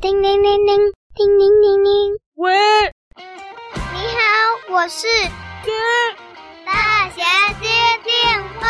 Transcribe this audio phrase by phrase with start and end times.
[0.00, 0.78] 叮铃铃铃，
[1.14, 2.18] 叮铃铃铃。
[2.36, 2.54] 喂，
[3.16, 5.06] 你好，我是
[5.62, 5.70] 接
[6.64, 7.68] 大侠接
[8.02, 8.66] 电话。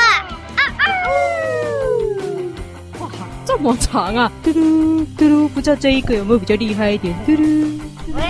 [0.56, 2.53] 啊啊呜！
[2.98, 3.08] 哇，
[3.46, 4.32] 这么长啊！
[4.43, 7.14] 嘟噜嘟噜，不知道这一个有没有比较厉害一点？
[7.24, 7.81] 嘟噜。
[8.12, 8.22] 喂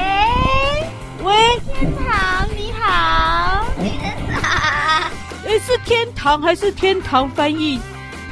[1.25, 1.35] 喂，
[1.79, 4.05] 天堂你好，你是
[4.43, 5.11] 啥？
[5.47, 7.81] 诶，是天堂还是天堂翻译？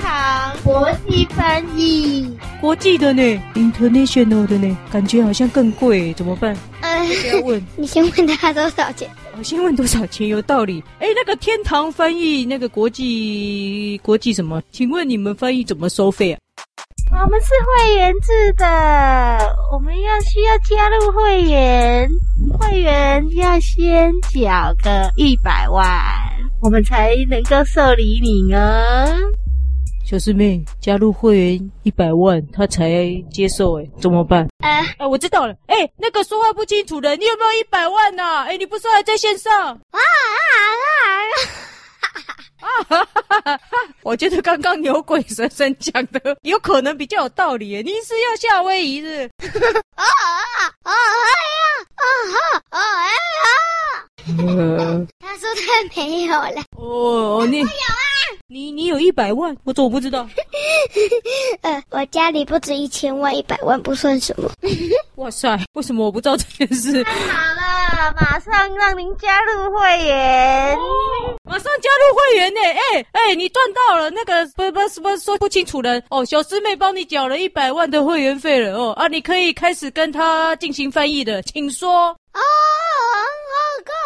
[0.03, 3.22] 堂国际翻译，国际的呢
[3.54, 6.56] ，international 的呢，感觉好像更贵，怎么办？
[6.80, 9.09] 呃，不要问， 你先问他多少钱？
[9.38, 10.83] 我先问多少钱，有道理。
[10.98, 14.60] 哎，那个天堂翻译，那个国际国际什么？
[14.73, 16.38] 请问你们翻译怎么收费啊？
[17.24, 22.09] 我们是会员制的，我们要需要加入会员，
[22.59, 25.86] 会员要先缴个一百万，
[26.61, 29.06] 我们才能够受理你哦。
[30.09, 32.91] 小师妹，加入会员一百万，他才
[33.30, 34.48] 接受哎，怎么办？
[34.61, 38.45] 呃，哎，我知道了，哎，那个说话不清楚的，你有没有一百万呐？
[38.48, 39.53] 哎，你不是还在线上？
[39.53, 40.00] 啊啊
[41.05, 41.05] 啊！
[42.61, 43.61] 啊哈哈哈！
[44.03, 49.31] 我觉得刚刚牛鬼蛇神讲的有可能比较有道理耶，你是要夏威夷是？
[49.95, 50.91] 啊啊啊！
[50.91, 50.91] 哎
[51.53, 51.69] 呀！
[51.97, 52.62] 啊哈！
[52.70, 53.45] 啊哎呀！
[54.39, 56.65] 呃，他说他没有了。
[56.89, 57.70] 哦，你有啊？
[58.50, 60.27] 你你有一百万，我怎么不知道？
[61.61, 64.50] 呃，我家里不止一千万，一百万不算什么。
[65.16, 67.05] 哇塞，为什么我不知道这件事？
[67.05, 70.81] 太好了，马上让您加入会员，哦、
[71.44, 72.61] 马上加入会员呢！
[72.62, 82.16] 哎哎，你赚到了那个不不不说不清楚的哦，小师妹帮你缴了一百万的会员费了哦啊，你可以开始跟他进行翻译的，请说。
[82.33, 82.41] 哦，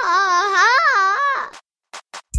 [0.04, 1.61] 好好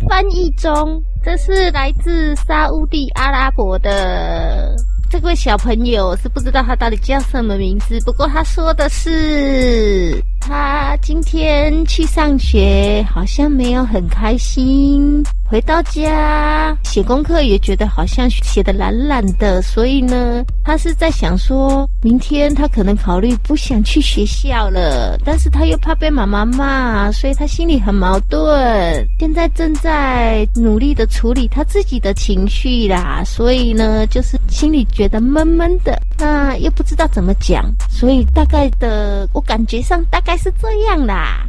[0.08, 4.76] 翻译中，这是来自沙乌地阿拉伯的
[5.10, 8.00] 这位小朋友，是不知道他到底叫什么名字。
[8.02, 15.24] 不过他说的是，他今天去上学，好像没有很开心。
[15.46, 29.08] 回到家写功课也觉得好像写的懒懒的，所以呢，他是在想说，明天他可能考虑不想去学校了，但是他又怕被妈妈骂，所以他心里很矛盾。
[29.20, 41.46] 现在正在努力的处理他自己的情绪啦，所以呢，就是心里觉得闷闷的，那又不知道怎么讲，所以大概的，我感觉上大概是这样啦。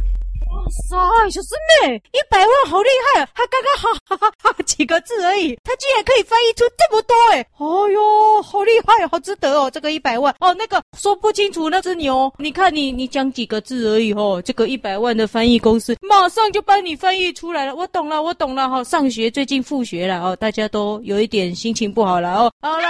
[0.51, 0.97] 哇塞，
[1.31, 3.29] 小师妹，一百万好厉害啊！
[3.33, 7.37] 还刚刚好哈哈哈几个字而已，他竟然可以翻译出这么多哎！
[7.37, 9.71] 哎哟，好厉害，好值得哦！
[9.71, 17.73] 这个一百万哦，那个说不清楚那只牛，你看你你讲几个字而已哦，这个一百万的翻译公司马上就帮你翻译出来了。
[17.73, 22.51] 我懂了，我懂了哈、上学最近复学了哦，大家都有一点心情不好了哦。
[22.61, 22.87] 好了。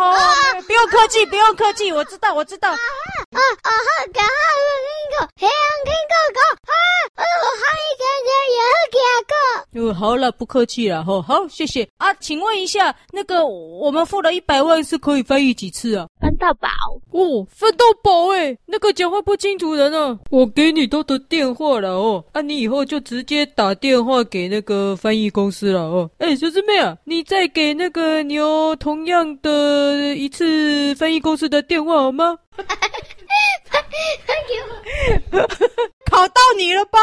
[0.00, 2.70] 哦，不用客气，不用客气，我知道，我知道。
[2.70, 3.70] 啊啊啊！
[4.14, 6.40] 刚刚那个黑暗天哥哥
[6.72, 8.58] 啊，我还一个人也
[8.90, 9.34] 给个。
[9.72, 11.22] 嗯，好了，不客气了哈。
[11.22, 12.12] 好，谢谢啊。
[12.14, 16.06] 请问一下，那个我们付了一百万是可以翻译几次啊？
[16.20, 16.68] 翻到宝
[17.12, 18.56] 哦，翻到宝哎。
[18.66, 22.24] 那个讲话不清楚的呢，我给你他的电话了哦。
[22.32, 26.10] 啊，你以后就直接打电话给那个翻译公司了哦。
[26.18, 32.36] 哎，小师妹啊，你再给那个牛同样的一次翻译公司的电话好吗？
[36.10, 36.98] 考到你了吧，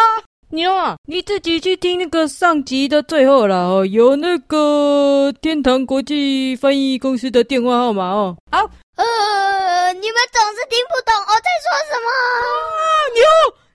[0.49, 0.95] 牛啊！
[1.05, 8.33] 你自己去听那个上集的最后了哦，有那个天堂国际翻译公司的电话号码哦。
[8.49, 8.59] 好，
[8.95, 12.07] 呃，你们总是听不懂我在说什么。
[12.07, 12.79] 啊，
[13.13, 13.23] 牛，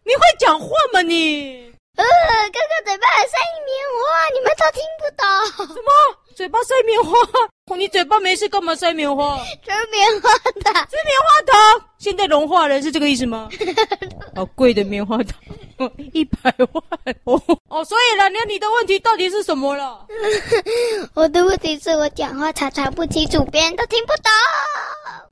[0.05, 1.71] 你会讲话吗你？
[1.94, 5.77] 呃，哥哥嘴巴还塞棉花，你们都听不懂。
[5.77, 5.91] 什么？
[6.34, 7.77] 嘴巴塞棉花？
[7.77, 9.38] 你嘴巴没事干嘛塞棉花？
[9.62, 10.31] 吃棉花
[10.62, 13.50] 糖，吃棉花糖，现在融化了，是这个意思吗？
[14.34, 15.37] 好 贵的棉花糖，
[16.12, 16.83] 一百万
[17.25, 20.06] 哦哦，所以了，那你的问题到底是什么了？
[21.15, 24.31] 我的问题是我讲话常常不清楚，别人都听不懂。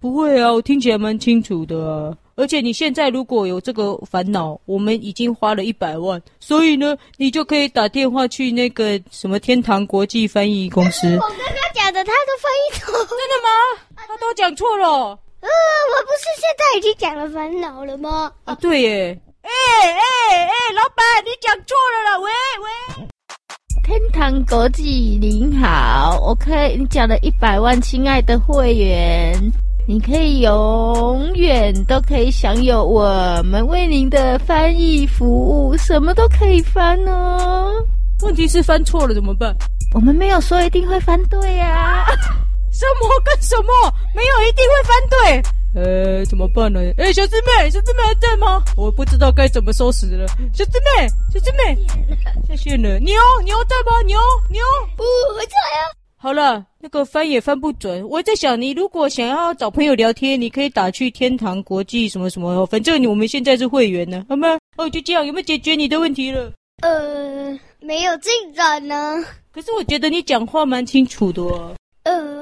[0.00, 2.16] 不会啊，我听起来蛮清楚的啊。
[2.36, 11.06] 而且你现在如果有这个烦恼，我们已经花了一百万，所以呢，你就可以打电话去那个什么天堂国际翻译公司。
[11.16, 13.50] 我刚刚讲的他都翻译错，真的吗？
[13.94, 14.88] 他都讲错了。
[14.88, 18.32] 呃，我不是现在已经讲了烦恼了吗？
[18.44, 19.20] 啊，对耶。
[19.42, 22.18] 哎哎哎，老板，你讲错了啦！
[22.18, 22.30] 喂
[22.62, 23.08] 喂，
[23.82, 29.34] 天堂国际您好，OK，你讲了一百万，亲爱的会员。
[29.88, 37.72] 你可以永远都可以享有我们为您的翻译服务，什么都可以翻哦。
[38.22, 39.56] 问题是翻错了怎么办？
[39.94, 42.06] 我们没有说一定会翻对呀、啊。
[42.70, 43.72] 什么跟什么？
[44.14, 45.42] 没有一定会翻对。
[45.72, 46.80] 呃，怎么办呢？
[46.96, 48.62] 哎，小师妹，小师妹还在吗？
[48.76, 50.26] 我不知道该怎么收拾了。
[50.52, 51.78] 小师妹，小师妹，
[52.48, 52.98] 下线了。
[52.98, 53.14] 牛
[53.44, 54.02] 牛在吗？
[54.04, 54.18] 牛
[54.50, 54.60] 牛，
[54.96, 55.86] 不，我在啊。
[56.16, 58.06] 好了，那个翻也翻不准。
[58.08, 64.58] 我在想，你如果想要找朋友聊天，你可以打去天堂国际什么什么，反正我们现在是会员呢，好吗？
[64.76, 66.52] 哦，就这样，有没有解决你的问题了？
[66.82, 69.24] 呃，没有进展呢。
[69.52, 71.74] 可是我觉得你讲话蛮清楚的哦。
[72.02, 72.39] 呃。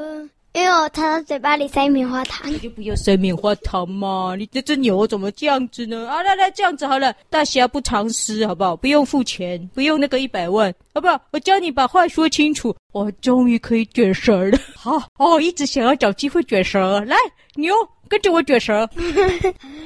[0.58, 4.34] 因为我他嘴巴里塞棉花糖，你就不要塞棉花糖嘛！
[4.36, 6.08] 你这只牛怎么这样子呢？
[6.08, 8.74] 啊，来来，这样子好了，大侠不藏私，好不好？
[8.74, 11.16] 不用付钱，不用那个一百万，好不好？
[11.30, 12.74] 我教你把话说清楚。
[12.92, 17.14] 我终于可以卷舌了，好哦，一直想要找机会卷舌，来
[17.54, 17.72] 牛。
[18.08, 18.88] 跟着我卷舌，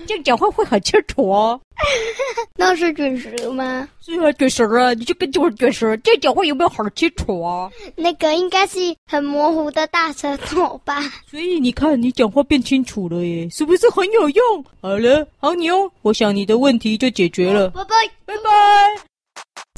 [0.06, 1.60] 这样讲话会很清楚哦。
[2.56, 3.88] 那是卷舌吗？
[4.00, 4.94] 是啊，卷舌啊！
[4.94, 7.68] 你就跟着我卷舌，这样讲话有没有很清楚啊？
[7.96, 11.00] 那个应该是很模糊的大舌头吧？
[11.28, 14.64] 所以你看，你讲话变清楚了耶，是不是很有用？
[14.80, 17.70] 好了，好牛，我想你的问题就解决了。
[17.70, 17.94] 拜拜，
[18.26, 19.02] 拜拜。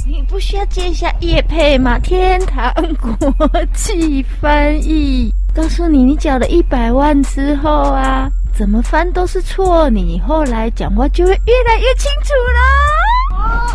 [0.06, 1.99] 你不需要接一下叶佩吗？
[1.99, 5.32] 天堂国际翻译。
[5.55, 13.39] 告诉你，你缴了一百万之后啊，怎么翻都是错，你后来讲话就会越来越清楚了。
[13.39, 13.71] 啊，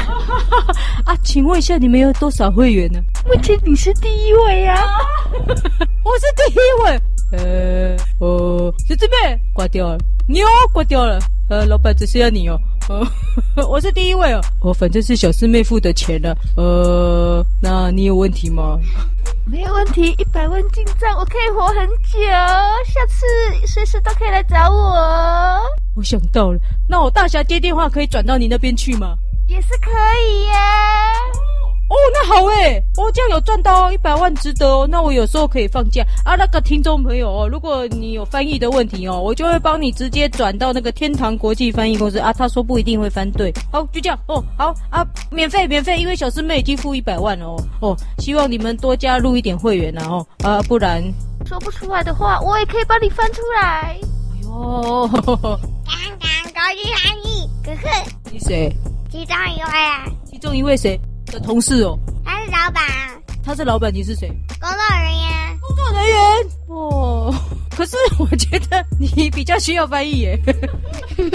[1.14, 3.00] 啊，请问一下，你们有多少会员呢？
[3.26, 5.00] 目前你是第一位呀，啊。
[6.04, 7.02] 我是第一位。
[7.32, 9.98] 呃，哦，就这边挂掉了，
[10.28, 11.18] 牛挂掉了。
[11.50, 12.60] 呃，老板只需要你哦。
[12.90, 13.08] 呃，
[13.70, 14.42] 我是第一位哦。
[14.62, 16.36] 我反正是小师妹付的钱了。
[16.58, 18.80] 呃，那你有问题吗？
[19.46, 22.20] 没有问题，一百万进账，我可以活很久。
[22.86, 23.26] 下次
[23.68, 25.60] 随时都可以来找我。
[25.96, 29.16] 我想到了，那我大侠接电话可以转到你那边去吗？
[29.48, 29.90] 也是可
[30.28, 30.60] 以呀。
[31.90, 34.88] 哦，那好诶，哦，这样有赚到一百万，值得哦。
[34.88, 36.36] 那我有时候可以放假啊。
[36.36, 42.32] 那个听众朋友哦，如果你有翻译的问题哦，我就会帮你直接转到那个天堂国际翻译公司啊。
[42.32, 44.44] 他说不一定会翻对，好，就这样哦。
[44.56, 47.64] 好啊，免费免费，因为小师妹已经付一百万了哦。
[47.82, 51.04] 哦，希望你们多加入一点会员然后啊，不然
[51.48, 53.62] 说不出来的话，我也可以帮你翻出来。
[53.62, 54.00] 哎
[54.44, 55.10] 呦，
[55.88, 57.90] 天堂国际翻译，哥哥，
[58.32, 58.72] 你谁？
[59.12, 60.06] 其中一位啊。
[60.30, 61.00] 其中一位谁？
[61.30, 62.84] 的同事哦，他是老板，
[63.44, 64.30] 他是老板，你是谁？
[64.60, 66.16] 工作人员，工作人员
[66.68, 67.34] 哦。
[67.76, 70.38] 可是我觉得你比较需要翻译耶，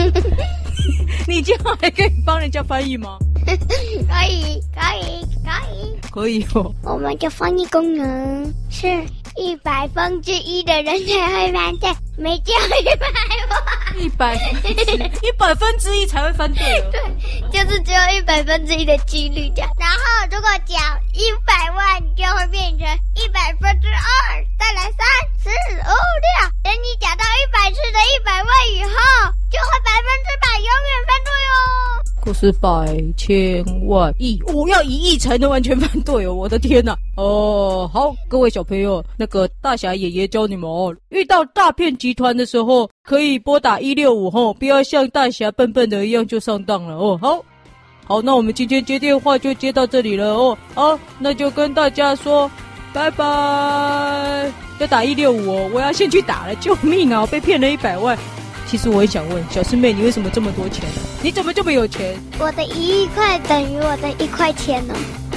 [1.26, 3.17] 你这样还可以帮人家翻译吗？
[3.46, 6.70] 可以，可以，可以，可以哦。
[6.82, 8.87] 我们的翻译功能是
[9.37, 13.06] 一百分之一的人才会翻对，没叫一百
[13.50, 14.34] 万，一百
[15.22, 16.81] 一百分之一才会翻对。
[16.93, 17.00] 对，
[17.50, 19.70] 就是只有一百分之一的几率这样。
[19.78, 19.99] 然后
[20.31, 20.78] 如果奖
[21.12, 25.05] 一百万，就会变成一百分之二，再来三
[25.38, 26.50] 四五六。
[26.62, 28.90] 等你奖到一百次的一百万以后，
[29.50, 32.03] 就会百分之百永远翻对哦。
[32.25, 36.32] 可是百千万亿，我要一亿才能完全翻对哦！
[36.32, 36.97] 我的天哪！
[37.17, 47.19] 哦，好，各位小朋友，那个大侠爷爷教你们哦，遇到诈骗集团的时候，可以拨打一六五吼，不要像大侠笨笨的一样就上当了哦。
[47.21, 47.44] 好，
[48.06, 50.56] 好，那我们今天接电话就接到这里了哦。
[50.75, 52.50] 好，那就跟大家说
[52.94, 54.50] 拜拜。
[54.81, 57.21] 要打一六五哦，我要先去打了，救命啊！
[57.21, 58.19] 我被骗了一百万。
[58.66, 60.85] 其实我也想问小师妹，你为什么这么多钱？
[61.23, 62.16] 你怎么这么有钱？
[62.38, 64.94] 我的一亿块等于我的一块钱呢？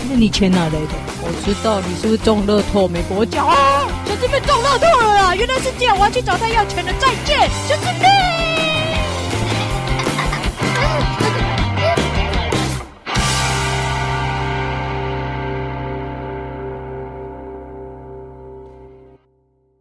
[0.09, 0.95] 那你钱哪来的？
[1.21, 3.85] 我知道你是不是中乐透没跟我讲啊？
[4.05, 5.35] 小师妹中乐透了啦！
[5.35, 6.93] 原来是这样，我要去找他要钱了。
[6.99, 8.36] 再见，小师妹。